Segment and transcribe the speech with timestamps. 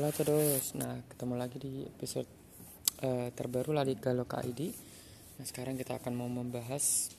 [0.00, 2.24] Hola todos, nah ketemu lagi di episode
[3.04, 4.72] uh, terbaru La Liga Loka ID
[5.36, 7.12] Nah sekarang kita akan mau membahas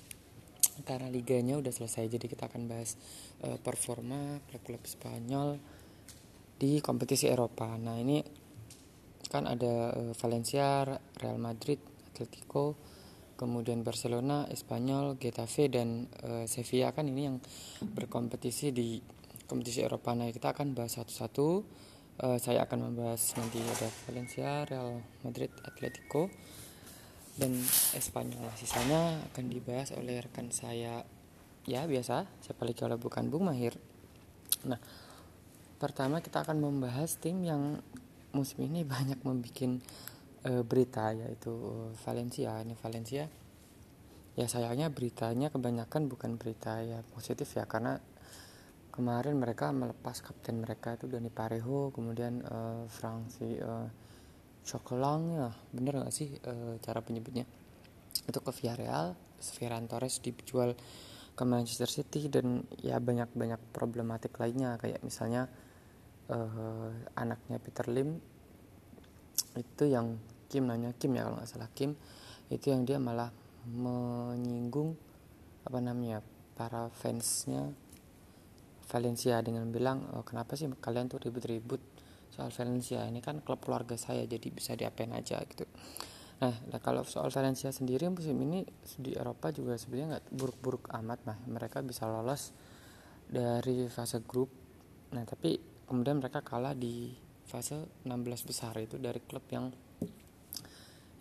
[0.82, 2.98] Karena liganya udah selesai jadi kita akan bahas
[3.46, 5.62] uh, performa klub-klub Spanyol
[6.58, 7.70] Di kompetisi Eropa.
[7.78, 8.18] Nah ini
[9.30, 10.82] kan ada uh, Valencia,
[11.22, 11.78] Real Madrid,
[12.10, 12.82] Atletico
[13.38, 16.90] Kemudian Barcelona, Espanyol, Getafe dan uh, Sevilla.
[16.98, 17.38] Kan ini yang
[17.94, 18.98] berkompetisi di
[19.46, 20.18] kompetisi Eropa.
[20.18, 21.91] Nah kita akan bahas satu-satu
[22.22, 26.30] uh, saya akan membahas nanti ada Valencia, Real Madrid, Atletico
[27.36, 27.58] dan
[27.98, 28.46] Espanyol.
[28.56, 31.02] Sisanya akan dibahas oleh rekan saya
[31.66, 33.78] ya biasa, siapa lagi kalau bukan Bung Mahir.
[34.66, 34.78] Nah,
[35.82, 37.82] pertama kita akan membahas tim yang
[38.34, 39.82] musim ini banyak membuat
[40.46, 41.54] uh, berita yaitu
[42.06, 42.62] Valencia.
[42.62, 43.26] Ini Valencia
[44.32, 48.00] ya sayangnya beritanya kebanyakan bukan berita ya positif ya karena
[48.92, 53.88] kemarin mereka melepas kapten mereka itu Dani Parejo kemudian uh, Franci uh,
[54.62, 57.48] Chocolang ya bener nggak sih uh, cara penyebutnya?
[58.28, 60.78] Itu ke Villarreal Ferran Torres dijual
[61.34, 65.50] ke Manchester City dan ya banyak banyak problematik lainnya kayak misalnya
[66.30, 68.22] uh, anaknya Peter Lim
[69.58, 71.98] itu yang Kim nanya Kim ya kalau nggak salah Kim
[72.52, 73.32] itu yang dia malah
[73.66, 74.94] menyinggung
[75.64, 76.20] apa namanya
[76.54, 77.72] para fansnya
[78.92, 81.80] Valencia dengan bilang oh, kenapa sih kalian tuh ribut-ribut
[82.28, 83.08] soal Valencia?
[83.08, 85.64] Ini kan klub keluarga saya jadi bisa diapain aja gitu.
[86.44, 88.68] Nah, nah kalau soal Valencia sendiri musim ini
[89.00, 92.52] di Eropa juga sebenarnya nggak buruk-buruk amat nah mereka bisa lolos
[93.32, 94.52] dari fase grup.
[95.16, 95.56] Nah tapi
[95.88, 97.16] kemudian mereka kalah di
[97.48, 99.72] fase 16 besar itu dari klub yang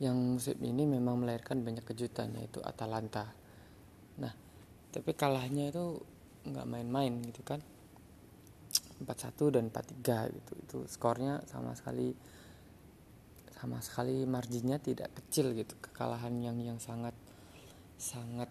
[0.01, 3.31] yang musim ini memang melahirkan banyak kejutan yaitu Atalanta.
[4.19, 4.33] Nah
[4.91, 6.01] tapi kalahnya itu
[6.47, 7.61] nggak main-main gitu kan.
[9.01, 10.53] 4-1 dan 4-3 gitu.
[10.61, 12.13] Itu skornya sama sekali
[13.61, 15.77] sama sekali marginnya tidak kecil gitu.
[15.81, 17.13] Kekalahan yang yang sangat
[18.01, 18.49] sangat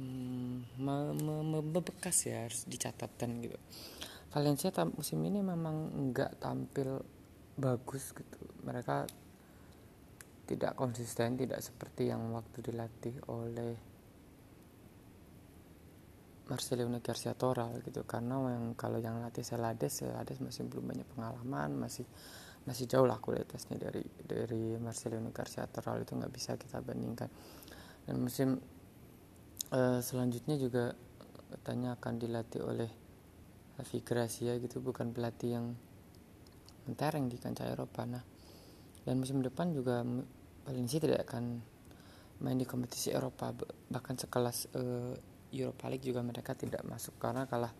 [0.00, 3.56] hmm, membekas ya harus dicatatkan gitu.
[4.28, 7.00] Valencia musim ini memang nggak tampil
[7.56, 8.40] bagus gitu.
[8.64, 9.08] Mereka
[10.48, 13.87] tidak konsisten tidak seperti yang waktu dilatih oleh
[16.48, 18.02] Marcelino Garcia Toral gitu.
[18.08, 22.08] Karena yang kalau yang latih Selades Selades masih belum banyak pengalaman masih
[22.64, 27.28] masih jauh lah kualitasnya dari dari Marcelino Garcia Toral itu nggak bisa kita bandingkan.
[28.08, 28.56] Dan musim
[29.72, 30.96] uh, selanjutnya juga
[31.48, 32.90] katanya akan dilatih oleh
[33.76, 34.80] Javi Gracia gitu.
[34.80, 35.66] Bukan pelatih yang
[36.88, 38.08] mentereng di kancah Eropa.
[38.08, 38.24] Nah
[39.04, 40.04] dan musim depan juga
[40.68, 41.60] Valencia tidak akan
[42.40, 43.52] main di kompetisi Eropa.
[43.88, 45.16] Bahkan sekelas uh,
[45.52, 47.72] Europa League juga mereka tidak masuk karena kalah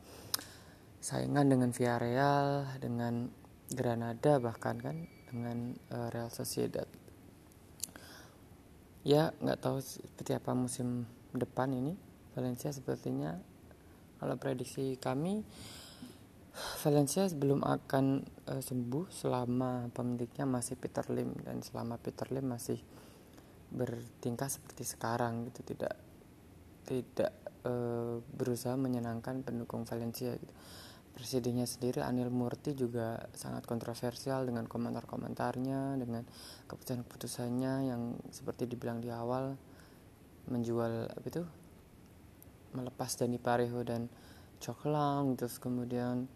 [0.98, 3.28] saingan dengan Villarreal, dengan
[3.68, 4.96] Granada bahkan kan
[5.28, 6.88] dengan uh, Real Sociedad.
[9.04, 11.04] Ya nggak tahu seperti apa musim
[11.36, 11.94] depan ini
[12.32, 13.36] Valencia sepertinya
[14.18, 15.44] kalau prediksi kami
[16.82, 18.04] Valencia belum akan
[18.50, 22.80] uh, sembuh selama pemiliknya masih Peter Lim dan selama Peter Lim masih
[23.68, 26.07] bertingkah seperti sekarang gitu tidak
[26.88, 27.72] tidak e,
[28.24, 30.54] berusaha menyenangkan pendukung Valencia gitu.
[31.12, 36.22] Presidennya sendiri Anil Murti juga sangat kontroversial dengan komentar-komentarnya, dengan
[36.70, 39.58] keputusan-keputusannya yang seperti dibilang di awal
[40.48, 41.42] menjual apa itu
[42.72, 44.08] melepas Dani Parejo dan
[44.58, 46.26] Coklang terus kemudian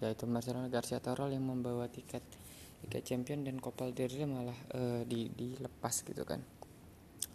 [0.00, 2.24] yaitu Marcelo Garcia Torol yang membawa tiket
[2.80, 6.40] Liga Champion dan Copa del Rey malah uh, di dilepas gitu kan.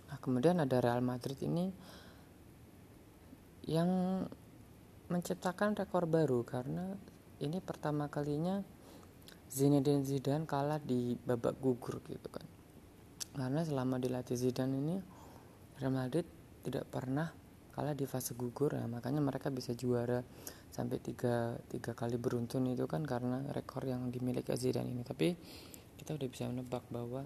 [0.10, 1.70] Nah, kemudian ada Real Madrid ini
[3.66, 4.22] yang
[5.09, 6.98] menciptakan rekor baru karena
[7.42, 8.62] ini pertama kalinya
[9.50, 12.46] Zinedine Zidane kalah di babak gugur gitu kan.
[13.36, 14.95] Karena selama dilatih Zidane ini
[15.78, 16.25] Real Madrid
[16.66, 17.30] tidak pernah
[17.75, 18.88] kalah di fase gugur ya.
[18.88, 20.24] Makanya mereka bisa juara
[20.72, 25.04] sampai tiga, tiga kali beruntun itu kan karena rekor yang dimiliki Zidane ini.
[25.06, 25.36] Tapi
[26.00, 27.24] kita udah bisa menebak bahwa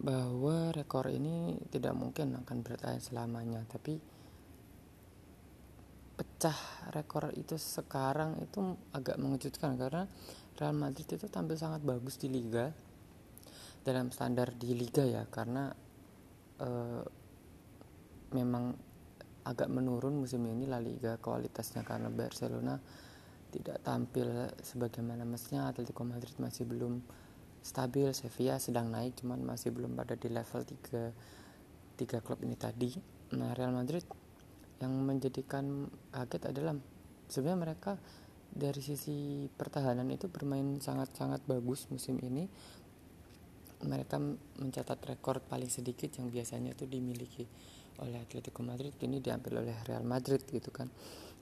[0.00, 3.60] bahwa rekor ini tidak mungkin akan bertahan selamanya.
[3.68, 4.19] Tapi
[6.20, 8.60] pecah rekor itu sekarang itu
[8.92, 10.04] agak mengejutkan karena
[10.60, 12.68] Real Madrid itu tampil sangat bagus di liga
[13.80, 15.72] dalam standar di liga ya karena
[16.60, 16.68] e,
[18.36, 18.76] memang
[19.48, 22.76] agak menurun musim ini La Liga kualitasnya karena Barcelona
[23.48, 27.00] tidak tampil sebagaimana mestinya Atletico Madrid masih belum
[27.64, 32.92] stabil Sevilla sedang naik cuman masih belum pada di level 3 tiga klub ini tadi.
[33.40, 34.04] Nah Real Madrid
[34.80, 36.74] yang menjadikan kaget adalah
[37.28, 37.92] sebenarnya mereka
[38.50, 42.48] dari sisi pertahanan itu bermain sangat-sangat bagus musim ini.
[43.80, 44.20] Mereka
[44.60, 47.48] mencatat rekor paling sedikit yang biasanya itu dimiliki
[48.00, 50.88] oleh Atletico Madrid ini diambil oleh Real Madrid gitu kan.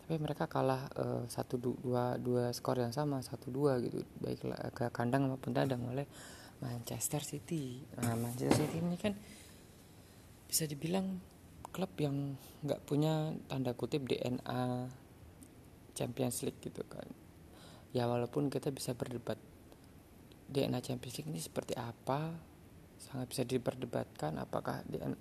[0.07, 4.03] Tapi mereka kalah eh, satu uh, dua dua skor yang sama satu dua gitu.
[4.23, 6.07] Baik ke kandang maupun tandang oleh
[6.63, 7.83] Manchester City.
[7.99, 9.15] Nah Manchester City ini kan
[10.47, 11.19] bisa dibilang
[11.79, 12.35] klub yang
[12.67, 14.91] nggak punya tanda kutip DNA
[15.95, 17.07] Champions League gitu kan.
[17.95, 19.39] Ya walaupun kita bisa berdebat
[20.51, 22.35] DNA Champions League ini seperti apa
[22.99, 25.15] sangat bisa diperdebatkan apakah DNA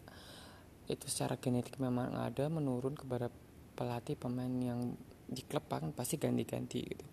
[0.89, 3.29] itu secara genetik memang ada menurun kepada
[3.77, 4.97] pelatih pemain yang
[5.29, 7.05] di klub kan pasti ganti-ganti gitu.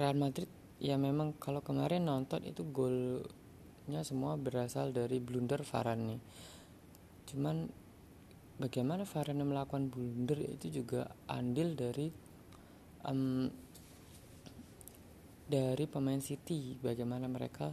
[0.00, 0.48] Real Madrid
[0.80, 6.16] ya memang kalau kemarin nonton itu golnya semua berasal dari blunder Varane.
[6.16, 6.20] nih
[7.32, 7.66] cuman
[8.60, 12.06] bagaimana Varane melakukan blunder itu juga andil dari
[13.08, 13.48] um,
[15.48, 16.76] dari pemain City.
[16.78, 17.72] Bagaimana mereka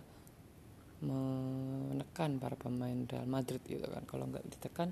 [1.00, 4.04] menekan para pemain Real Madrid gitu kan.
[4.04, 4.92] Kalau nggak ditekan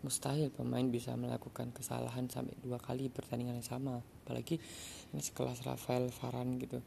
[0.00, 4.00] mustahil pemain bisa melakukan kesalahan sampai dua kali pertandingan yang sama.
[4.24, 4.56] Apalagi
[5.12, 6.80] ini sekelas Rafael Varane gitu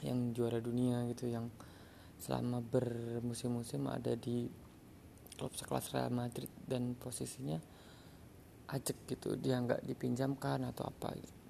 [0.00, 1.52] yang juara dunia gitu yang
[2.20, 4.48] selama bermusim-musim ada di
[5.40, 7.56] klub sekelas Real Madrid dan posisinya
[8.68, 11.40] ajek gitu dia nggak dipinjamkan atau apa gitu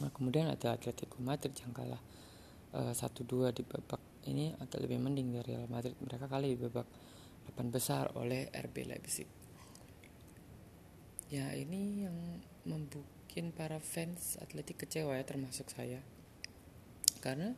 [0.00, 2.00] Nah, kemudian ada Atletico Madrid yang kalah
[2.72, 4.00] eh, satu dua di babak
[4.32, 5.92] ini agak lebih mending dari Real Madrid.
[6.00, 6.88] Mereka kali di babak
[7.44, 9.28] delapan besar oleh RB Leipzig.
[11.28, 12.16] Ya ini yang
[12.64, 13.06] membuat
[13.54, 16.02] para fans Atletik kecewa ya termasuk saya.
[17.20, 17.54] Karena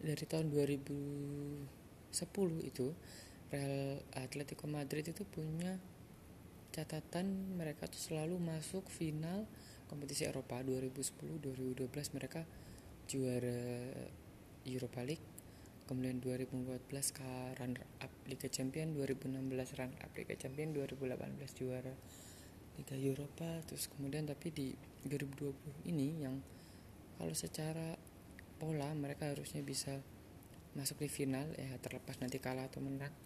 [0.00, 1.66] dari tahun 2010
[2.62, 2.86] itu
[3.46, 5.78] Real Atletico Madrid itu punya
[6.74, 9.46] catatan mereka tuh selalu masuk final
[9.86, 12.42] kompetisi Eropa 2010-2012 mereka
[13.06, 13.94] juara
[14.66, 15.26] Europa League.
[15.86, 17.30] Kemudian 2014 ke
[17.62, 21.14] runner up Liga Champion 2016 runner up Liga Champion 2018
[21.54, 21.94] juara
[22.76, 23.62] Liga Eropa.
[23.70, 24.74] Terus kemudian tapi di
[25.06, 26.42] 2020 ini yang
[27.16, 27.94] kalau secara
[28.58, 30.02] pola mereka harusnya bisa
[30.74, 33.25] masuk di final ya terlepas nanti kalah atau menang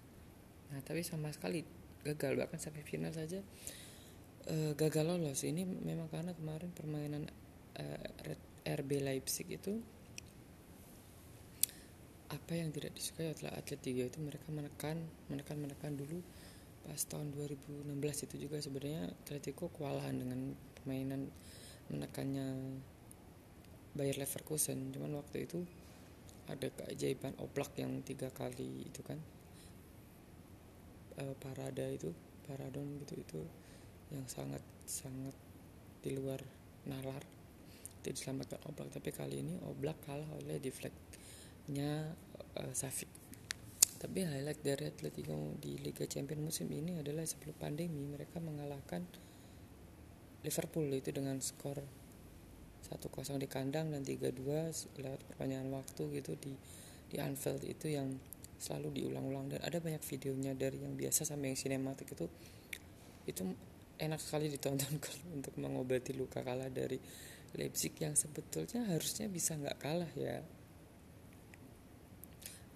[0.71, 1.67] nah tapi sama sekali
[2.07, 3.45] gagal bahkan sampai final saja
[4.49, 5.45] uh, gagal lolos.
[5.45, 7.29] Ini memang karena kemarin permainan
[7.77, 9.81] uh, eh, RB Leipzig itu
[12.31, 16.23] apa yang tidak disukai oleh atlet tiga itu mereka menekan menekan menekan dulu
[16.87, 18.57] pas tahun 2016 itu juga.
[18.63, 21.29] Sebenarnya Atletico kewalahan dengan permainan
[21.91, 22.79] menekannya
[23.99, 24.95] Bayer Leverkusen.
[24.95, 25.67] Cuman waktu itu
[26.47, 29.19] ada keajaiban oplak yang tiga kali itu kan
[31.21, 32.11] uh, parada itu
[32.49, 33.41] paradon gitu itu
[34.11, 35.37] yang sangat sangat
[36.01, 36.41] di luar
[36.89, 37.23] nalar
[38.01, 38.89] itu diselamatkan Oblak.
[38.97, 42.17] Tapi kali ini Oblak kalah oleh deflectnya
[42.57, 43.09] uh, Safik.
[44.01, 49.05] Tapi highlight dari Atletico di Liga Champions musim ini adalah sebelum pandemi mereka mengalahkan
[50.41, 51.85] Liverpool itu dengan skor
[52.81, 54.41] 1-0 di kandang dan 3-2
[55.05, 56.57] lewat perpanjangan waktu gitu di
[57.13, 57.61] di Anfield.
[57.69, 58.17] Itu yang
[58.61, 59.57] selalu diulang-ulang.
[59.57, 62.29] Dan ada banyak videonya dari yang biasa sampai yang sinematik itu.
[63.25, 63.43] Itu
[63.97, 65.01] enak sekali ditonton
[65.37, 67.01] untuk mengobati luka kalah dari
[67.57, 70.39] Leipzig yang sebetulnya harusnya bisa nggak kalah ya.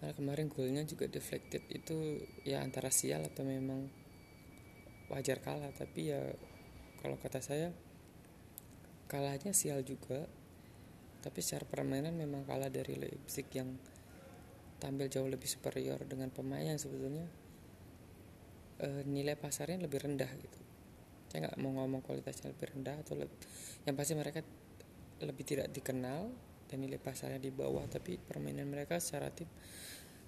[0.00, 3.86] Karena kemarin golnya juga deflected itu ya antara sial atau memang
[5.12, 5.70] wajar kalah.
[5.70, 6.20] Tapi ya
[6.98, 7.68] kalau kata saya
[9.06, 10.26] kalahnya sial juga.
[11.24, 13.72] Tapi secara permainan memang kalah dari Leipzig yang
[14.78, 17.26] tampil jauh lebih superior dengan pemain yang sebetulnya
[18.80, 20.60] e, nilai pasarnya lebih rendah gitu
[21.34, 23.34] saya nggak mau ngomong kualitasnya lebih rendah atau lebih,
[23.82, 24.38] yang pasti mereka
[25.18, 26.30] lebih tidak dikenal
[26.70, 29.50] dan nilai pasarnya di bawah tapi permainan mereka secara tim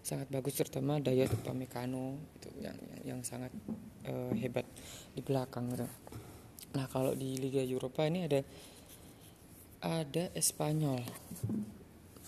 [0.03, 3.50] sangat bagus terutama daya Upamecano itu yang yang, sangat
[4.07, 4.62] uh, hebat
[5.15, 5.87] di belakang gitu.
[6.79, 8.43] Nah kalau di Liga Eropa ini ada
[9.83, 11.03] ada Espanyol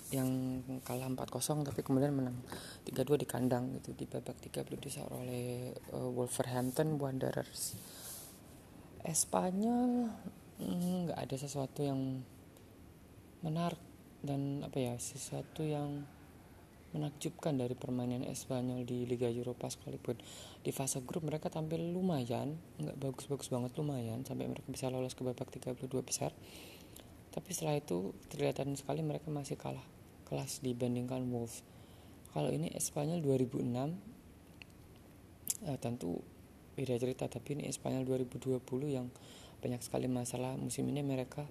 [0.08, 2.40] yang kalah 4-0 tapi kemudian menang
[2.88, 7.76] 3-2 di kandang gitu di babak 30 besar oleh uh, Wolverhampton Wanderers.
[9.04, 10.08] Espanyol
[10.56, 12.24] hmm, nggak mm, ada sesuatu yang
[13.44, 13.80] menarik
[14.24, 16.02] dan apa ya sesuatu yang
[16.96, 20.16] menakjubkan dari permainan Espanyol di Liga Eropa sekalipun.
[20.64, 25.20] Di fase grup mereka tampil lumayan nggak bagus-bagus banget lumayan sampai mereka bisa lolos ke
[25.20, 26.32] babak 32 besar.
[27.28, 29.97] Tapi setelah itu kelihatan sekali mereka masih kalah
[30.28, 31.64] kelas dibandingkan Wolves
[32.36, 33.64] kalau ini Espanyol 2006
[35.66, 36.20] eh, tentu
[36.78, 39.10] beda cerita tapi ini Espanyol 2020 yang
[39.58, 41.42] banyak sekali masalah musim ini mereka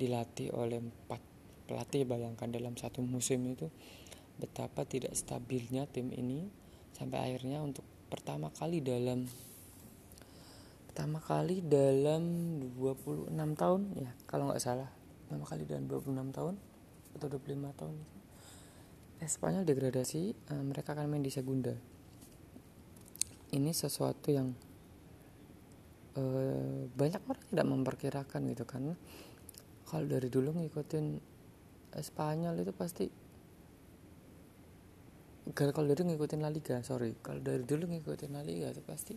[0.00, 1.20] dilatih oleh empat
[1.68, 3.68] pelatih bayangkan dalam satu musim itu
[4.40, 6.48] betapa tidak stabilnya tim ini
[6.96, 9.26] sampai akhirnya untuk pertama kali dalam
[10.90, 12.22] pertama kali dalam
[12.78, 14.90] 26 tahun ya kalau nggak salah
[15.26, 16.54] pertama kali dalam 26 tahun
[17.16, 17.96] atau 25 tahun.
[19.22, 21.72] Eh, Spanyol degradasi uh, mereka akan main di Segunda.
[23.54, 24.50] Ini sesuatu yang
[26.18, 28.98] uh, banyak orang tidak memperkirakan gitu kan
[29.84, 31.06] kalau dari dulu ngikutin
[31.94, 33.06] Spanyol itu pasti
[35.54, 37.14] kalau dari ngikutin La Liga sorry.
[37.22, 39.14] Kalau dari dulu ngikutin La Liga itu pasti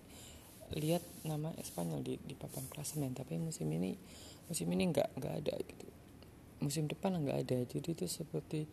[0.77, 3.17] lihat nama Spanyol di di papan klasemen.
[3.17, 3.97] Tapi musim ini
[4.45, 5.96] musim ini nggak nggak ada gitu
[6.63, 7.57] musim depan nggak ada.
[7.65, 8.67] Jadi itu seperti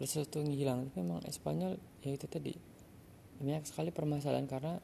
[0.00, 2.56] sesuatu hilang tapi memang Espanyol ya itu tadi
[3.36, 4.80] banyak sekali permasalahan karena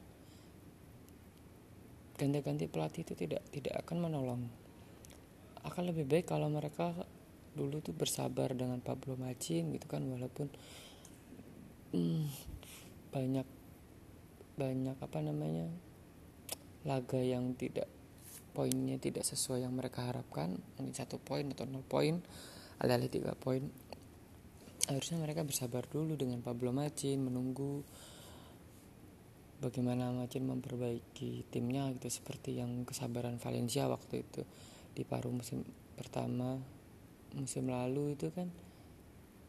[2.17, 4.41] ganti-ganti pelatih itu tidak tidak akan menolong.
[5.65, 6.93] Akan lebih baik kalau mereka
[7.57, 10.53] dulu tuh bersabar dengan Pablo Machin gitu kan walaupun
[11.97, 12.29] hmm,
[13.09, 13.47] banyak
[14.57, 15.69] banyak apa namanya
[16.85, 17.89] laga yang tidak
[18.57, 22.17] poinnya tidak sesuai yang mereka harapkan mungkin satu poin atau nol poin
[22.81, 23.61] alih-alih tiga poin
[24.89, 27.85] harusnya mereka bersabar dulu dengan Pablo Macin menunggu
[29.61, 34.41] bagaimana Macin memperbaiki timnya gitu seperti yang kesabaran Valencia waktu itu
[34.97, 35.61] di paruh musim
[35.93, 36.57] pertama
[37.37, 38.49] musim lalu itu kan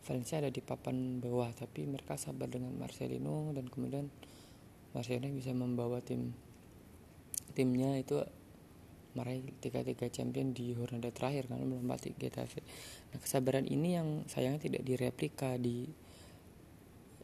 [0.05, 4.13] Valencia ada di papan bawah tapi mereka sabar dengan Marcelino dan kemudian
[4.93, 6.33] Marcelino bisa membawa tim
[7.53, 8.23] timnya itu
[9.17, 12.61] meraih tiga-tiga champion di Hornada terakhir karena melempati Getafe.
[13.15, 15.89] Nah kesabaran ini yang sayangnya tidak direplika di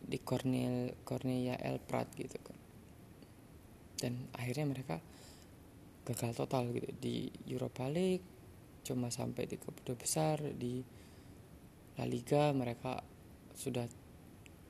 [0.04, 2.58] di Cornel Cornelia El Prat gitu kan.
[4.00, 4.96] Dan akhirnya mereka
[6.04, 8.24] gagal total gitu di Europa League
[8.84, 10.84] cuma sampai di kedua besar di
[11.96, 13.00] La Liga mereka
[13.56, 13.88] sudah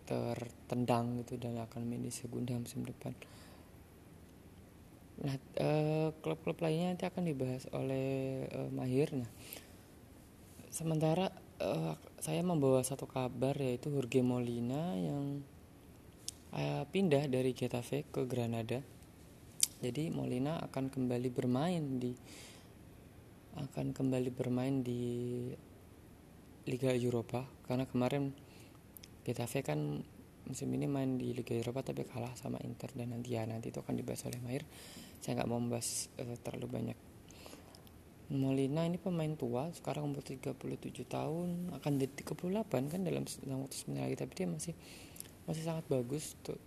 [0.07, 3.17] tertendang gitu dan akan main di Segunda musim depan.
[5.23, 9.15] Nah, uh, klub-klub lainnya nanti akan dibahas oleh uh, Mahir.
[9.15, 9.31] Nah,
[10.75, 11.31] sementara
[11.63, 15.47] uh, saya membawa satu kabar yaitu Jorge Molina yang
[16.51, 18.83] uh, pindah dari Getafe ke Granada.
[19.85, 22.11] Jadi Molina akan kembali bermain di
[23.55, 25.47] akan kembali bermain di
[26.67, 28.35] Liga Eropa karena kemarin
[29.23, 30.03] Getafe kan
[30.45, 33.81] musim ini main di Liga Eropa tapi kalah sama Inter dan nanti ya nanti itu
[33.81, 34.65] akan dibahas oleh Mahir
[35.25, 36.99] saya nggak mau membahas uh, terlalu banyak.
[38.29, 40.57] Molina ini pemain tua sekarang umur 37
[41.09, 44.75] tahun akan jadi 38 kan dalam, dalam waktu sebentar lagi tapi dia masih
[45.49, 46.61] masih sangat bagus tuh.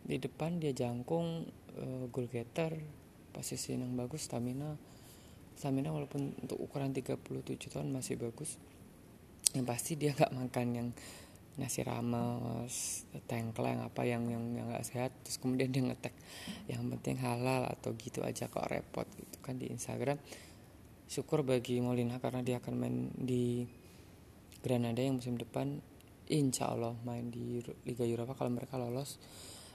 [0.00, 1.44] Di depan dia jangkung
[1.76, 2.72] uh, goal getter
[3.36, 4.80] posisi yang bagus stamina.
[5.60, 7.20] Stamina walaupun untuk ukuran 37
[7.68, 8.56] tahun masih bagus.
[9.52, 10.88] Yang pasti dia nggak makan yang
[11.58, 16.14] nasi rames tengkleng apa yang yang yang nggak sehat terus kemudian dia ngetek
[16.70, 20.20] yang penting halal atau gitu aja kok repot gitu kan di Instagram.
[21.10, 23.66] Syukur bagi Molina karena dia akan main di
[24.62, 25.82] Granada yang musim depan.
[26.30, 29.18] Insya Allah main di Liga Eropa kalau mereka lolos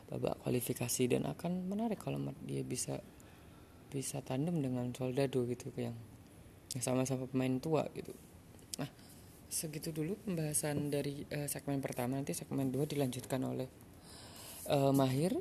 [0.08, 1.12] babak kualifikasi.
[1.12, 3.03] Dan akan menarik kalau dia bisa
[3.91, 5.96] bisa tandem dengan Soldado gitu yang
[6.79, 8.15] sama-sama pemain tua gitu
[9.55, 13.71] segitu dulu pembahasan dari uh, segmen pertama nanti segmen dua dilanjutkan oleh
[14.67, 15.31] uh, Mahir.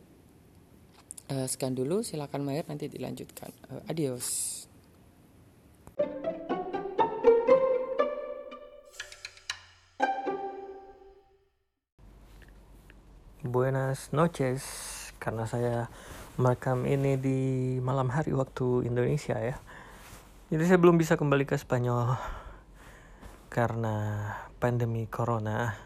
[1.26, 3.50] Uh, sekian dulu silakan Mahir nanti dilanjutkan.
[3.66, 4.70] Uh, adios.
[13.42, 14.62] Buenas noches
[15.18, 15.90] karena saya
[16.38, 17.38] merekam ini di
[17.82, 19.58] malam hari waktu Indonesia ya.
[20.54, 22.43] Jadi saya belum bisa kembali ke Spanyol
[23.54, 24.26] karena
[24.58, 25.78] pandemi corona.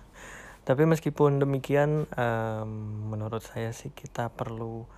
[0.64, 2.70] Tapi meskipun demikian, um,
[3.12, 4.88] menurut saya sih kita perlu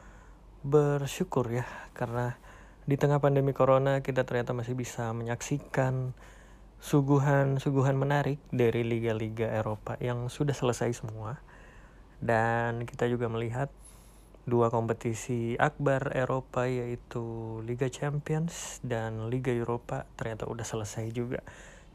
[0.63, 1.67] bersyukur ya
[1.99, 2.39] karena
[2.87, 6.15] di tengah pandemi corona kita ternyata masih bisa menyaksikan
[6.79, 11.43] suguhan-suguhan menarik dari liga-liga Eropa yang sudah selesai semua.
[12.23, 13.75] Dan kita juga melihat
[14.47, 21.43] dua kompetisi akbar Eropa yaitu Liga Champions dan Liga Eropa ternyata udah selesai juga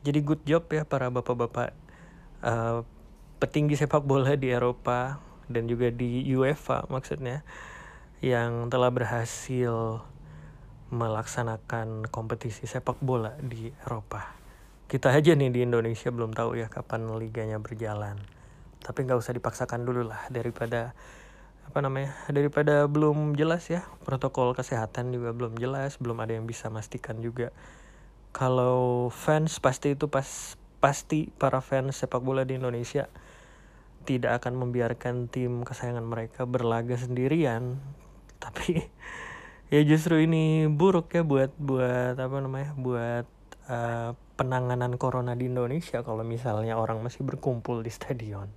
[0.06, 1.74] jadi good job ya para bapak-bapak
[2.46, 2.86] uh,
[3.42, 5.18] petinggi sepak bola di Eropa
[5.50, 7.42] dan juga di UEFA maksudnya
[8.22, 10.06] yang telah berhasil
[10.94, 14.38] melaksanakan kompetisi sepak bola di Eropa.
[14.86, 18.22] Kita aja nih di Indonesia belum tahu ya kapan liganya berjalan.
[18.86, 20.94] Tapi nggak usah dipaksakan dulu lah daripada
[21.66, 26.70] apa namanya daripada belum jelas ya protokol kesehatan juga belum jelas belum ada yang bisa
[26.70, 27.50] memastikan juga
[28.36, 33.08] kalau fans pasti itu pas pasti para fans sepak bola di Indonesia
[34.04, 37.80] tidak akan membiarkan tim kesayangan mereka berlaga sendirian.
[38.44, 38.84] Tapi
[39.72, 43.26] ya justru ini buruk ya buat buat apa namanya buat
[43.72, 48.52] uh, penanganan corona di Indonesia kalau misalnya orang masih berkumpul di stadion.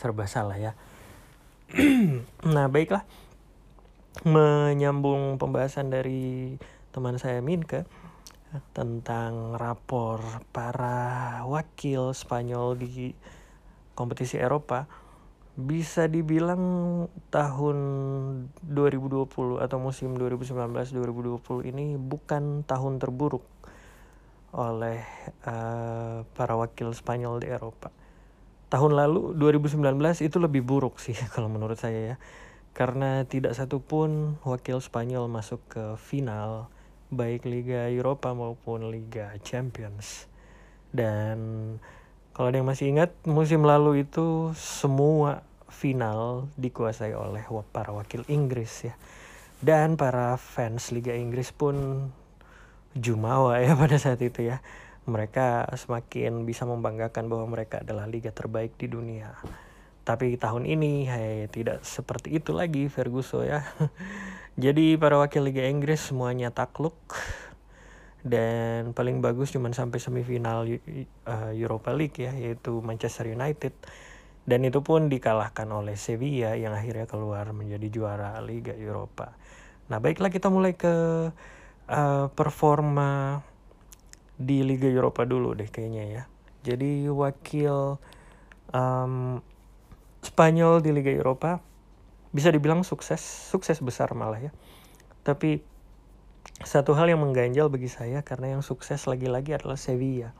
[0.00, 0.72] Serba salah ya.
[2.48, 3.04] Nah baiklah.
[4.24, 6.56] Menyambung pembahasan dari
[6.90, 7.84] teman saya Minke
[8.74, 10.18] tentang rapor
[10.50, 13.14] para wakil Spanyol di
[13.94, 14.90] kompetisi Eropa
[15.54, 17.78] bisa dibilang tahun
[18.64, 23.44] 2020 atau musim 2019-2020 ini bukan tahun terburuk
[24.50, 24.98] oleh
[25.46, 27.94] uh, para wakil Spanyol di Eropa.
[28.70, 29.82] Tahun lalu 2019
[30.26, 32.16] itu lebih buruk sih kalau menurut saya ya.
[32.70, 36.70] Karena tidak satupun wakil Spanyol masuk ke final
[37.10, 40.30] baik Liga Eropa maupun Liga Champions.
[40.94, 41.38] Dan
[42.30, 47.42] kalau ada yang masih ingat musim lalu itu semua final dikuasai oleh
[47.74, 48.94] para wakil Inggris ya.
[49.60, 52.08] Dan para fans Liga Inggris pun
[52.96, 54.62] jumawa ya pada saat itu ya.
[55.10, 59.34] Mereka semakin bisa membanggakan bahwa mereka adalah liga terbaik di dunia.
[60.10, 63.62] Tapi tahun ini hey, tidak seperti itu lagi Ferguson ya.
[64.64, 66.98] Jadi para wakil Liga Inggris semuanya takluk
[68.26, 73.72] dan paling bagus cuma sampai semifinal uh, Europa League ya yaitu Manchester United
[74.50, 79.38] dan itu pun dikalahkan oleh Sevilla yang akhirnya keluar menjadi juara Liga Eropa.
[79.86, 81.30] Nah baiklah kita mulai ke
[81.86, 83.40] uh, performa
[84.34, 86.22] di Liga Eropa dulu deh kayaknya ya.
[86.66, 88.02] Jadi wakil
[88.74, 89.38] um,
[90.20, 91.60] Spanyol di Liga Eropa
[92.30, 94.52] bisa dibilang sukses, sukses besar malah ya.
[95.26, 95.64] Tapi
[96.60, 100.36] satu hal yang mengganjal bagi saya karena yang sukses lagi-lagi adalah Sevilla.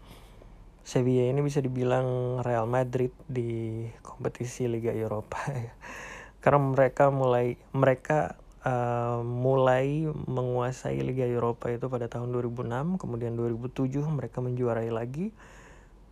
[0.84, 5.72] Sevilla ini bisa dibilang Real Madrid di kompetisi Liga Eropa ya.
[6.40, 14.00] Karena mereka mulai mereka uh, mulai menguasai Liga Eropa itu pada tahun 2006, kemudian 2007
[14.08, 15.32] mereka menjuarai lagi.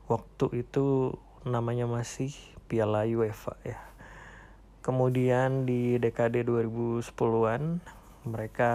[0.08, 2.32] Waktu itu namanya masih
[2.68, 3.80] Piala UEFA ya.
[4.84, 7.80] Kemudian di dekade 2010-an
[8.28, 8.72] mereka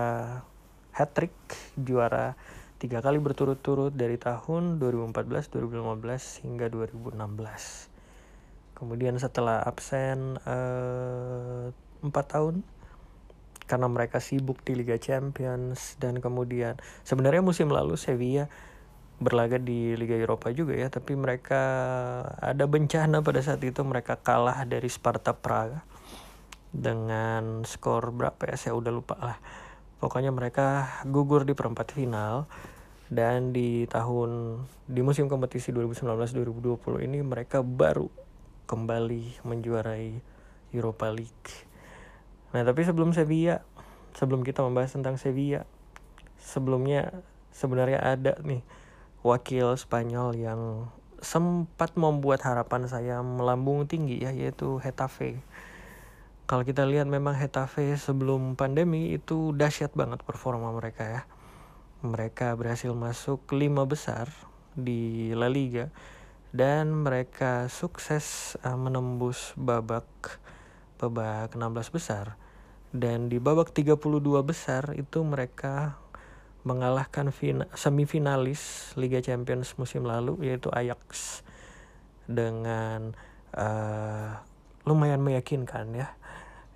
[0.94, 1.34] hat-trick
[1.78, 2.34] juara
[2.82, 7.16] tiga kali berturut-turut dari tahun 2014, 2015 hingga 2016.
[8.76, 11.72] Kemudian setelah absen eh,
[12.04, 12.56] empat uh, tahun
[13.64, 16.76] karena mereka sibuk di Liga Champions dan kemudian
[17.08, 18.52] sebenarnya musim lalu Sevilla
[19.22, 21.62] berlaga di Liga Eropa juga ya tapi mereka
[22.42, 25.86] ada bencana pada saat itu mereka kalah dari Sparta Praga
[26.74, 28.58] dengan skor berapa ya?
[28.58, 29.38] Saya udah lupa lah.
[30.02, 32.50] Pokoknya mereka gugur di perempat final
[33.14, 38.10] dan di tahun di musim kompetisi 2019-2020 ini mereka baru
[38.66, 40.18] kembali menjuarai
[40.74, 41.50] Europa League.
[42.52, 43.62] Nah tapi sebelum Sevilla,
[44.18, 45.64] sebelum kita membahas tentang Sevilla,
[46.42, 47.14] sebelumnya
[47.54, 48.66] sebenarnya ada nih
[49.24, 50.92] wakil Spanyol yang
[51.24, 55.40] sempat membuat harapan saya melambung tinggi ya yaitu Hetafe.
[56.44, 61.22] Kalau kita lihat memang Hetafe sebelum pandemi itu dahsyat banget performa mereka ya.
[62.04, 64.28] Mereka berhasil masuk lima besar
[64.76, 65.88] di La Liga
[66.52, 70.06] dan mereka sukses uh, menembus babak
[71.00, 72.36] babak 16 besar
[72.94, 73.98] dan di babak 32
[74.46, 75.98] besar itu mereka
[76.64, 77.32] mengalahkan
[77.76, 81.44] semifinalis Liga Champions musim lalu yaitu Ajax
[82.28, 83.12] dengan
[83.52, 84.40] uh,
[84.88, 86.16] lumayan meyakinkan ya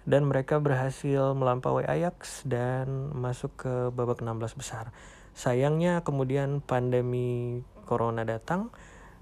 [0.07, 4.95] dan mereka berhasil melampaui Ajax dan masuk ke babak 16 besar.
[5.35, 8.71] Sayangnya kemudian pandemi corona datang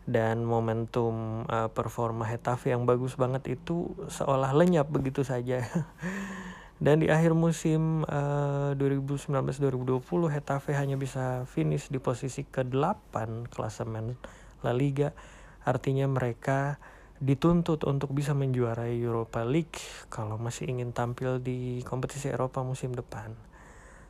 [0.06, 5.66] dan momentum uh, performa Hetafe yang bagus banget itu seolah lenyap begitu saja.
[6.76, 14.20] Dan di akhir musim uh, 2019-2020 Hetafe hanya bisa finish di posisi ke-8 klasemen
[14.60, 15.16] La Liga.
[15.64, 16.76] Artinya mereka
[17.24, 19.80] dituntut untuk bisa menjuarai Europa League
[20.12, 23.32] kalau masih ingin tampil di kompetisi Eropa musim depan.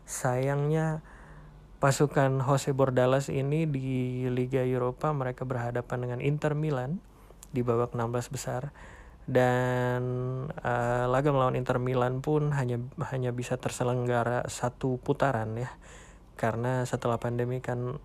[0.09, 1.05] Sayangnya
[1.77, 6.97] pasukan Jose Bordalas ini di Liga Eropa mereka berhadapan dengan Inter Milan
[7.53, 8.73] di babak 16 besar
[9.25, 10.01] dan
[10.61, 12.77] uh, laga melawan Inter Milan pun hanya
[13.09, 15.73] hanya bisa terselenggara satu putaran ya.
[16.37, 17.97] Karena setelah pandemi kan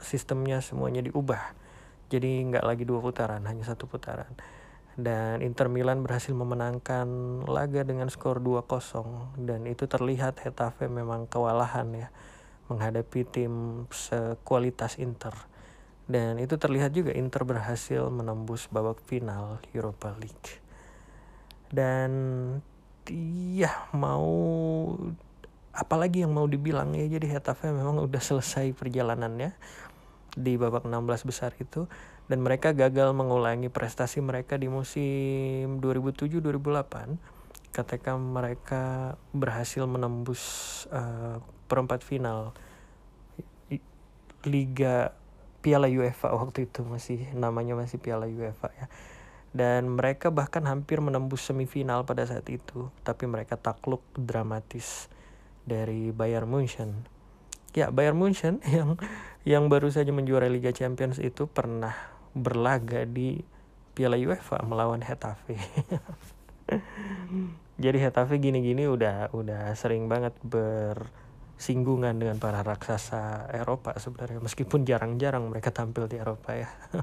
[0.00, 1.52] sistemnya semuanya diubah.
[2.08, 4.32] Jadi nggak lagi dua putaran hanya satu putaran.
[4.96, 7.04] Dan Inter Milan berhasil memenangkan
[7.44, 12.08] laga dengan skor 2-0 dan itu terlihat Hetafe memang kewalahan ya
[12.72, 15.36] menghadapi tim sekualitas Inter
[16.06, 20.62] dan itu terlihat juga Inter berhasil menembus babak final Europa League.
[21.66, 22.10] Dan
[23.58, 24.30] ya mau
[25.74, 26.94] apalagi yang mau dibilang?
[26.94, 29.50] Ya jadi Hetafe memang udah selesai perjalanannya
[30.38, 31.90] di babak 16 besar itu.
[32.26, 37.34] Dan mereka gagal mengulangi prestasi mereka di musim 2007-2008
[37.70, 40.42] ketika mereka berhasil menembus
[40.90, 42.54] uh, perempat final
[44.46, 45.10] Liga
[45.66, 48.86] Piala UEFA waktu itu masih namanya masih Piala UEFA ya
[49.50, 55.10] dan mereka bahkan hampir menembus semifinal pada saat itu tapi mereka takluk dramatis
[55.66, 57.02] dari Bayern Munchen
[57.74, 58.94] ya Bayern Munchen yang
[59.42, 61.98] yang baru saja menjuarai Liga Champions itu pernah
[62.30, 63.42] berlaga di
[63.96, 65.56] Piala UEFA melawan Hetafe.
[67.82, 70.36] Jadi Hetafe gini-gini udah udah sering banget
[71.56, 76.68] bersinggungan dengan para raksasa Eropa sebenarnya meskipun jarang-jarang mereka tampil di Eropa ya.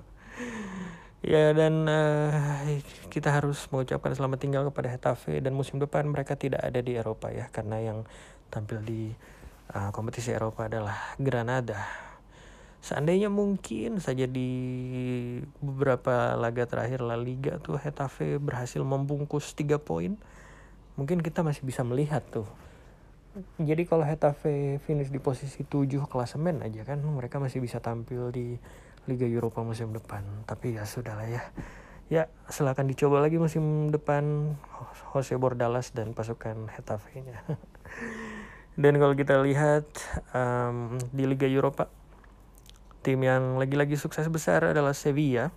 [1.33, 2.63] ya dan uh,
[3.09, 7.33] kita harus mengucapkan selamat tinggal kepada Hetafe dan musim depan mereka tidak ada di Eropa
[7.33, 7.99] ya karena yang
[8.53, 9.09] tampil di
[9.73, 11.83] uh, kompetisi Eropa adalah Granada
[12.79, 14.47] seandainya mungkin saja di
[15.65, 20.13] beberapa laga terakhir La Liga tuh Hetafe berhasil membungkus tiga poin
[20.93, 22.45] mungkin kita masih bisa melihat tuh
[23.57, 28.61] jadi kalau Hetafe finish di posisi 7 klasemen aja kan mereka masih bisa tampil di
[29.09, 30.21] Liga Eropa musim depan.
[30.45, 31.43] Tapi ya sudahlah ya.
[32.11, 34.53] Ya silahkan dicoba lagi musim depan
[35.11, 37.41] Jose Bordalas dan pasukan Hetafe-nya
[38.83, 39.85] dan kalau kita lihat
[40.33, 41.89] um, di Liga Eropa
[43.01, 45.49] tim yang lagi-lagi sukses besar adalah Sevilla.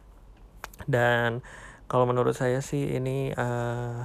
[0.85, 1.41] Dan
[1.89, 4.05] kalau menurut saya sih ini uh,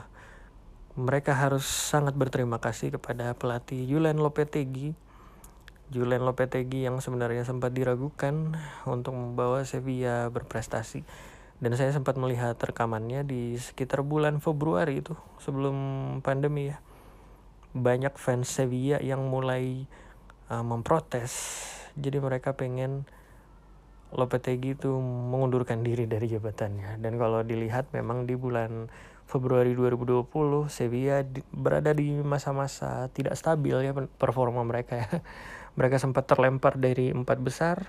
[1.00, 4.92] mereka harus sangat berterima kasih kepada pelatih Julian Lopetegui.
[5.92, 8.56] Julian Lopetegui yang sebenarnya sempat diragukan
[8.88, 11.04] untuk membawa Sevilla berprestasi.
[11.62, 15.76] Dan saya sempat melihat rekamannya di sekitar bulan Februari itu sebelum
[16.26, 16.78] pandemi ya.
[17.72, 19.88] Banyak fans Sevilla yang mulai
[20.52, 21.32] uh, memprotes.
[21.96, 23.08] Jadi mereka pengen
[24.12, 27.00] Lopetegui itu mengundurkan diri dari jabatannya.
[27.00, 28.92] Dan kalau dilihat memang di bulan
[29.32, 30.28] Februari 2020
[30.68, 31.24] Sevilla
[31.56, 35.08] berada di masa-masa tidak stabil ya performa mereka ya.
[35.80, 37.88] Mereka sempat terlempar dari empat besar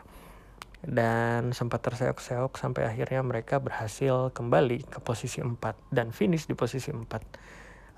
[0.87, 6.95] dan sempat terseok-seok sampai akhirnya mereka berhasil kembali ke posisi empat dan finish di posisi
[6.95, 7.23] empat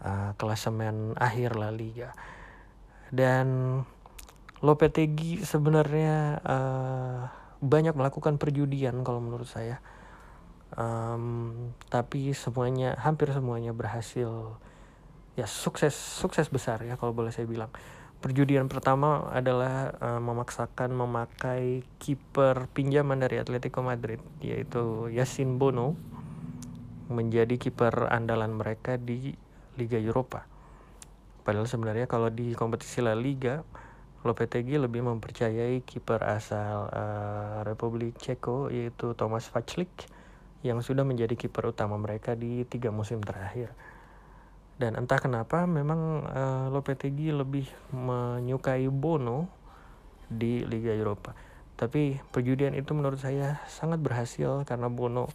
[0.04, 2.16] uh, klasemen akhir La Liga.
[3.12, 3.80] Dan
[4.64, 7.28] Lopetegui sebenarnya uh,
[7.61, 9.85] banyak melakukan perjudian kalau menurut saya
[10.74, 11.52] um,
[11.90, 14.58] tapi semuanya hampir semuanya berhasil.
[15.34, 17.70] Ya sukses sukses besar ya kalau boleh saya bilang.
[18.22, 25.92] Perjudian pertama adalah uh, memaksakan memakai kiper pinjaman dari Atletico Madrid yaitu Yasin Bono
[27.12, 29.37] menjadi kiper andalan mereka di
[29.76, 30.48] Liga Eropa.
[31.44, 33.60] Padahal sebenarnya kalau di kompetisi La Liga
[34.24, 39.92] Lopetegui lebih mempercayai kiper asal uh, Republik Ceko yaitu Thomas Vaclik
[40.64, 43.70] yang sudah menjadi kiper utama mereka di tiga musim terakhir.
[44.74, 49.46] Dan entah kenapa memang uh, Lopetegui lebih menyukai Bono
[50.27, 51.37] di Liga Eropa.
[51.77, 55.29] Tapi perjudian itu menurut saya sangat berhasil karena Bono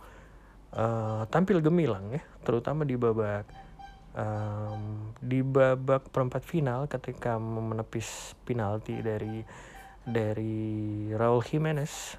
[0.73, 3.45] uh, tampil gemilang ya, terutama di babak
[4.17, 9.45] um, di babak perempat final ketika menepis penalti dari
[10.03, 10.65] dari
[11.13, 12.17] Raul Jimenez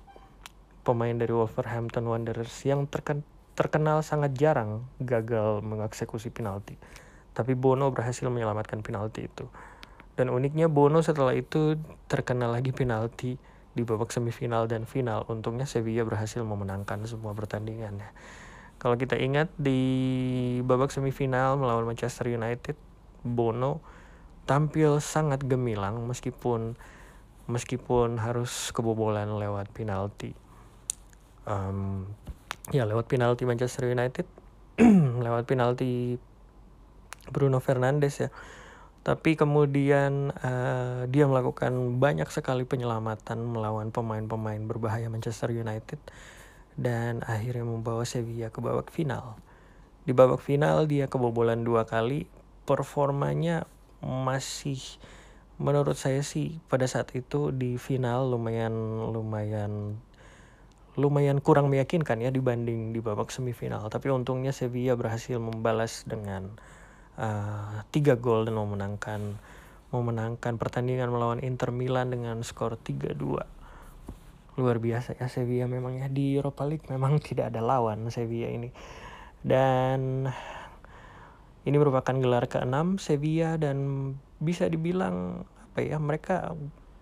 [0.91, 3.23] pemain dari Wolverhampton Wanderers yang terken,
[3.55, 6.75] terkenal sangat jarang gagal mengeksekusi penalti.
[7.31, 9.47] Tapi Bono berhasil menyelamatkan penalti itu.
[10.19, 11.79] Dan uniknya Bono setelah itu
[12.11, 13.39] terkena lagi penalti
[13.71, 15.23] di babak semifinal dan final.
[15.31, 18.11] Untungnya Sevilla berhasil memenangkan semua pertandingannya.
[18.83, 19.79] Kalau kita ingat di
[20.67, 22.75] babak semifinal melawan Manchester United,
[23.23, 23.79] Bono
[24.49, 26.75] tampil sangat gemilang meskipun
[27.47, 30.35] meskipun harus kebobolan lewat penalti.
[31.45, 32.11] Um,
[32.71, 34.27] ya lewat penalti Manchester United,
[35.27, 36.17] lewat penalti
[37.31, 38.29] Bruno Fernandes ya.
[39.01, 45.97] Tapi kemudian uh, dia melakukan banyak sekali penyelamatan melawan pemain-pemain berbahaya Manchester United
[46.77, 49.41] dan akhirnya membawa Sevilla ke babak final.
[50.05, 52.29] Di babak final dia kebobolan dua kali,
[52.69, 53.65] performanya
[54.05, 54.81] masih
[55.61, 58.73] menurut saya sih pada saat itu di final lumayan
[59.13, 60.01] lumayan
[60.99, 63.87] lumayan kurang meyakinkan ya dibanding di babak semifinal.
[63.87, 66.51] Tapi untungnya Sevilla berhasil membalas dengan
[67.21, 69.39] uh, tiga gol dan memenangkan
[69.91, 73.43] memenangkan pertandingan melawan Inter Milan dengan skor 3-2.
[74.59, 78.71] Luar biasa ya Sevilla memang ya di Europa League memang tidak ada lawan Sevilla ini.
[79.41, 80.31] Dan
[81.65, 86.57] ini merupakan gelar ke-6 Sevilla dan bisa dibilang apa ya mereka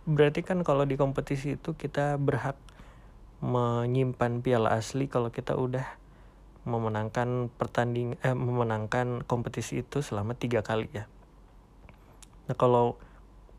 [0.08, 2.58] berarti kan kalau di kompetisi itu kita berhak
[3.38, 5.86] menyimpan piala asli kalau kita udah
[6.66, 11.08] memenangkan pertanding eh, memenangkan kompetisi itu selama tiga kali ya.
[12.50, 12.98] Nah kalau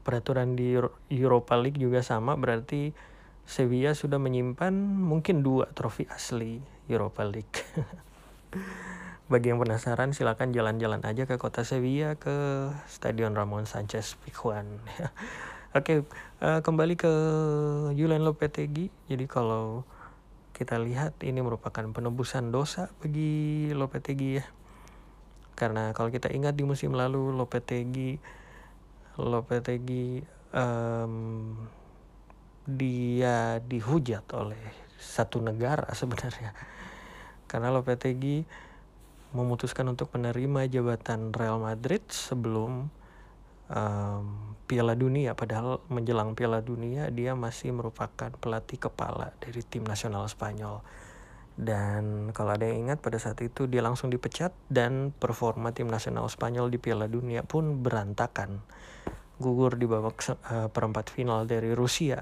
[0.03, 0.77] peraturan di
[1.09, 2.91] Europa League juga sama berarti
[3.49, 7.57] Sevilla sudah menyimpan mungkin dua trofi asli Europa League.
[9.31, 14.65] Bagi yang penasaran silakan jalan-jalan aja ke kota Sevilla ke Stadion Ramon Sanchez Pizjuan.
[15.69, 16.09] Oke, okay,
[16.41, 17.13] uh, eh, kembali ke
[17.93, 18.89] Julian Lopetegui.
[19.05, 19.85] Jadi kalau
[20.49, 24.45] kita lihat ini merupakan penebusan dosa bagi Lopetegui ya.
[25.53, 28.17] Karena kalau kita ingat di musim lalu Lopetegui
[29.21, 30.25] Lopetegui
[30.57, 31.53] um,
[32.65, 36.49] dia dihujat oleh satu negara sebenarnya.
[37.45, 38.41] Karena Lopetegui
[39.37, 42.89] memutuskan untuk menerima jabatan Real Madrid sebelum
[43.73, 50.29] um, Piala Dunia padahal menjelang Piala Dunia dia masih merupakan pelatih kepala dari tim nasional
[50.29, 50.85] Spanyol.
[51.59, 56.29] Dan kalau ada yang ingat pada saat itu dia langsung dipecat dan performa tim nasional
[56.29, 58.61] Spanyol di Piala Dunia pun berantakan.
[59.41, 62.21] Gugur di babak uh, perempat final dari Rusia.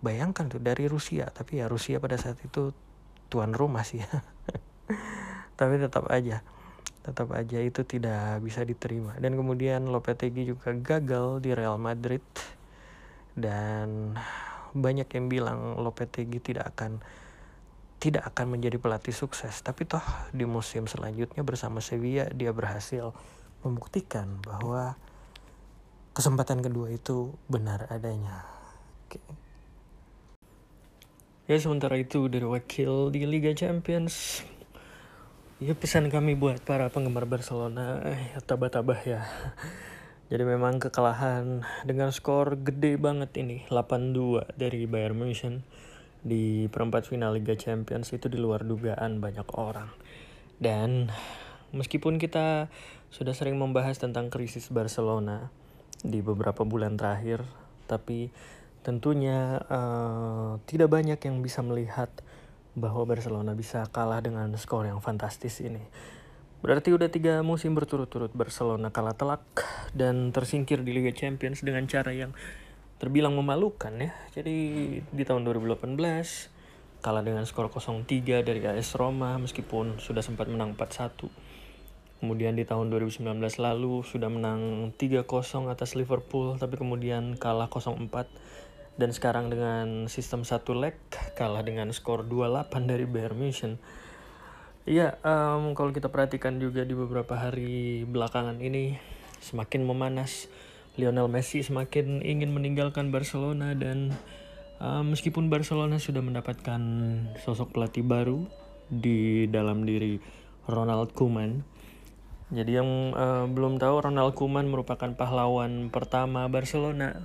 [0.00, 1.28] Bayangkan tuh dari Rusia.
[1.28, 2.72] Tapi ya Rusia pada saat itu
[3.28, 4.00] tuan rumah sih.
[5.58, 6.40] Tapi tetap aja
[7.06, 9.14] tetap aja itu tidak bisa diterima.
[9.22, 12.26] Dan kemudian Lopetegui juga gagal di Real Madrid.
[13.38, 14.18] Dan
[14.74, 16.98] banyak yang bilang Lopetegui tidak akan
[18.02, 19.62] tidak akan menjadi pelatih sukses.
[19.62, 20.02] Tapi toh
[20.34, 23.14] di musim selanjutnya bersama Sevilla dia berhasil
[23.62, 24.98] membuktikan bahwa
[26.10, 28.42] kesempatan kedua itu benar adanya.
[29.06, 29.22] Oke.
[31.46, 34.42] ya sementara itu dari wakil di Liga Champions
[35.56, 39.24] Ya pesan kami buat para penggemar Barcelona eh, tabah-tabah ya.
[40.30, 45.64] Jadi memang kekalahan dengan skor gede banget ini 8-2 dari Bayern Munchen
[46.20, 49.88] di perempat final Liga Champions itu di luar dugaan banyak orang.
[50.60, 51.08] Dan
[51.72, 52.68] meskipun kita
[53.08, 55.48] sudah sering membahas tentang krisis Barcelona
[56.04, 57.40] di beberapa bulan terakhir,
[57.88, 58.28] tapi
[58.84, 62.12] tentunya uh, tidak banyak yang bisa melihat
[62.76, 65.80] bahwa Barcelona bisa kalah dengan skor yang fantastis ini.
[66.60, 69.44] Berarti udah tiga musim berturut-turut Barcelona kalah telak
[69.96, 72.36] dan tersingkir di Liga Champions dengan cara yang
[73.00, 74.12] terbilang memalukan ya.
[74.36, 74.56] Jadi
[75.00, 75.96] di tahun 2018
[77.00, 81.28] kalah dengan skor 0-3 dari AS Roma meskipun sudah sempat menang 4-1.
[82.16, 85.24] Kemudian di tahun 2019 lalu sudah menang 3-0
[85.68, 88.08] atas Liverpool tapi kemudian kalah 0-4
[88.96, 90.96] dan sekarang dengan sistem satu leg
[91.36, 93.76] kalah dengan skor 2-8 dari Bayern Munchen.
[94.86, 98.96] Iya, um, kalau kita perhatikan juga di beberapa hari belakangan ini
[99.42, 100.48] semakin memanas.
[100.96, 104.16] Lionel Messi semakin ingin meninggalkan Barcelona dan
[104.80, 106.80] um, meskipun Barcelona sudah mendapatkan
[107.44, 108.48] sosok pelatih baru
[108.88, 110.16] di dalam diri
[110.64, 111.66] Ronald Koeman.
[112.48, 117.18] Jadi yang uh, belum tahu Ronald Koeman merupakan pahlawan pertama Barcelona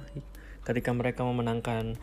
[0.61, 1.97] ketika mereka memenangkan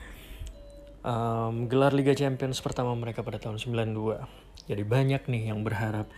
[1.02, 4.68] um, gelar Liga Champions pertama mereka pada tahun 92.
[4.68, 6.10] Jadi banyak nih yang berharap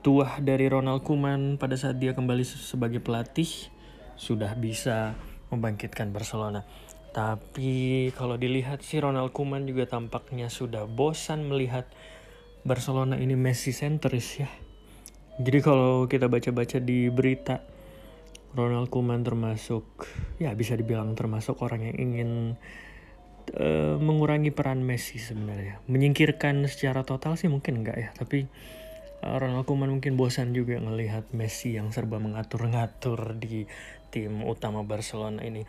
[0.00, 3.48] tuah dari Ronald Koeman pada saat dia kembali sebagai pelatih
[4.16, 5.14] sudah bisa
[5.52, 6.64] membangkitkan Barcelona.
[7.16, 11.88] Tapi kalau dilihat sih Ronald Koeman juga tampaknya sudah bosan melihat
[12.66, 14.50] Barcelona ini Messi centris ya.
[15.36, 17.60] Jadi kalau kita baca-baca di berita
[18.56, 19.84] Ronald Koeman termasuk
[20.40, 22.30] ya bisa dibilang termasuk orang yang ingin
[23.54, 25.84] uh, mengurangi peran Messi sebenarnya.
[25.86, 28.48] Menyingkirkan secara total sih mungkin enggak ya, tapi
[29.20, 33.68] uh, Ronald Koeman mungkin bosan juga melihat Messi yang serba mengatur-ngatur di
[34.10, 35.62] tim utama Barcelona ini.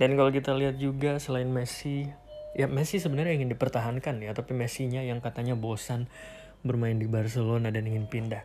[0.00, 2.08] Dan kalau kita lihat juga selain Messi,
[2.56, 6.08] ya Messi sebenarnya ingin dipertahankan ya, tapi Messi-nya yang katanya bosan
[6.66, 8.42] bermain di Barcelona dan ingin pindah.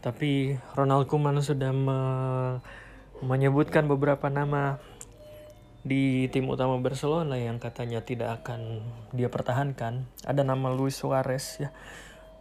[0.00, 2.00] Tapi Ronald Koeman sudah me
[3.20, 4.80] menyebutkan beberapa nama
[5.80, 8.84] di tim utama Barcelona yang katanya tidak akan
[9.16, 10.04] dia pertahankan.
[10.28, 11.72] Ada nama Luis Suarez ya.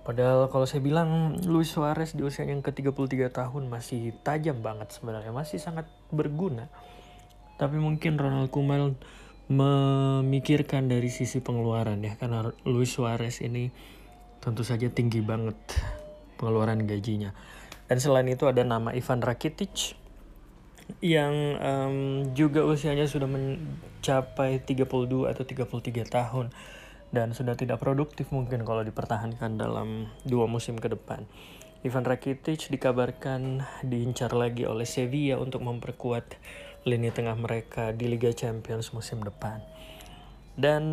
[0.03, 5.29] Padahal kalau saya bilang Luis Suarez di usia yang ke-33 tahun masih tajam banget sebenarnya,
[5.29, 6.71] masih sangat berguna.
[7.59, 8.95] Tapi mungkin Ronald Koeman
[9.49, 13.73] memikirkan dari sisi pengeluaran ya karena Luis Suarez ini
[14.39, 15.55] tentu saja tinggi banget
[16.39, 17.35] pengeluaran gajinya.
[17.89, 19.98] Dan selain itu ada nama Ivan Rakitic
[20.99, 21.95] yang um,
[22.33, 26.49] juga usianya sudah mencapai 32 atau 33 tahun
[27.09, 31.25] dan sudah tidak produktif mungkin kalau dipertahankan dalam dua musim ke depan.
[31.79, 36.35] Ivan Rakitic dikabarkan diincar lagi oleh Sevilla untuk memperkuat
[36.83, 39.63] lini tengah mereka di Liga Champions musim depan.
[40.59, 40.83] Dan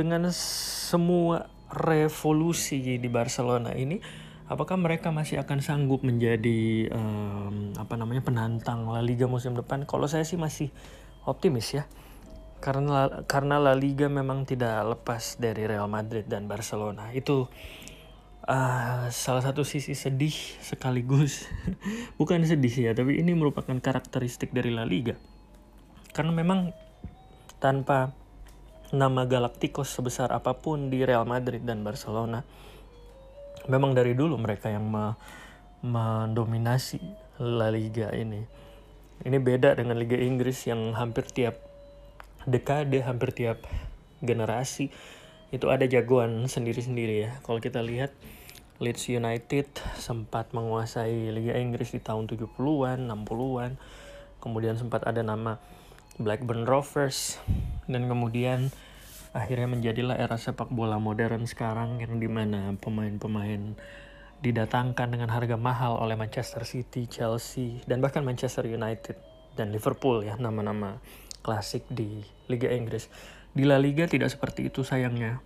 [0.00, 4.00] dengan semua revolusi di Barcelona ini,
[4.46, 9.86] apakah mereka masih akan sanggup menjadi um, apa namanya penantang La Liga musim depan?
[9.86, 10.70] Kalau saya sih masih
[11.26, 11.84] optimis ya.
[12.62, 17.12] Karena karena La Liga memang tidak lepas dari Real Madrid dan Barcelona.
[17.12, 17.50] Itu
[18.46, 21.50] uh, salah satu sisi sedih sekaligus
[22.18, 25.18] bukan sedih ya tapi ini merupakan karakteristik dari La Liga
[26.14, 26.72] karena memang
[27.58, 28.14] tanpa
[28.94, 32.46] nama Galacticos sebesar apa pun di Real Madrid dan Barcelona
[33.66, 35.14] memang dari dulu mereka yang me
[35.84, 36.98] mendominasi
[37.38, 38.42] La Liga ini
[39.22, 41.56] ini beda dengan Liga Inggris yang hampir tiap
[42.46, 43.64] dekade hampir tiap
[44.20, 44.92] generasi
[45.54, 47.30] itu ada jagoan sendiri-sendiri ya.
[47.46, 48.10] Kalau kita lihat
[48.82, 53.72] Leeds United sempat menguasai Liga Inggris di tahun 70-an, 60-an.
[54.42, 55.56] Kemudian sempat ada nama
[56.20, 57.40] Blackburn Rovers
[57.88, 58.74] dan kemudian
[59.36, 63.76] akhirnya menjadilah era sepak bola modern sekarang yang di mana pemain-pemain
[64.40, 69.16] didatangkan dengan harga mahal oleh Manchester City, Chelsea, dan bahkan Manchester United
[69.56, 71.00] dan Liverpool ya nama-nama
[71.44, 73.08] klasik di Liga Inggris.
[73.56, 75.40] Di La Liga tidak seperti itu sayangnya.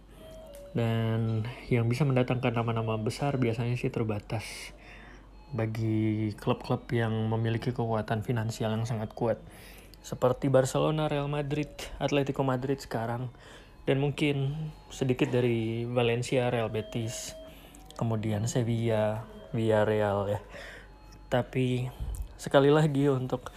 [0.71, 4.71] Dan yang bisa mendatangkan nama-nama besar biasanya sih terbatas
[5.51, 9.39] bagi klub-klub yang memiliki kekuatan finansial yang sangat kuat.
[10.01, 13.29] Seperti Barcelona, Real Madrid, Atletico Madrid sekarang.
[13.91, 14.55] Dan mungkin
[14.87, 17.35] sedikit dari Valencia, Real Betis,
[17.99, 20.41] kemudian Sevilla, Villarreal ya.
[21.27, 21.91] Tapi
[22.39, 23.51] sekali lagi untuk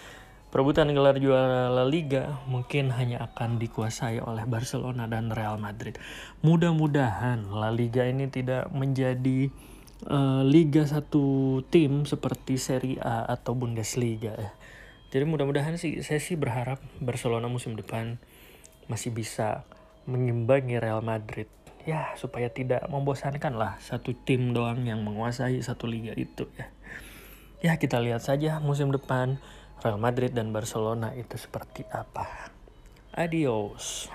[0.53, 5.97] Perebutan gelar juara La Liga mungkin hanya akan dikuasai oleh Barcelona dan Real Madrid.
[6.45, 9.49] Mudah-mudahan La Liga ini tidak menjadi
[10.05, 14.53] uh, liga satu tim seperti Serie A atau Bundesliga ya.
[15.09, 18.21] Jadi mudah-mudahan sih saya sih berharap Barcelona musim depan
[18.85, 19.65] masih bisa
[20.05, 21.47] mengimbangi Real Madrid.
[21.83, 26.71] Ya, supaya tidak membosankan lah satu tim doang yang menguasai satu liga itu ya.
[27.59, 29.39] Ya, kita lihat saja musim depan
[29.83, 32.51] Real Madrid dan Barcelona itu seperti apa.
[33.15, 34.07] Adios.